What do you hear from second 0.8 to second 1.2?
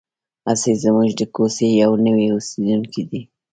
زموږ